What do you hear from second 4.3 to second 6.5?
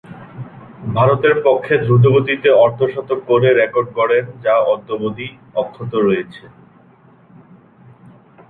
যা অদ্যাবধি অক্ষত রয়েছে।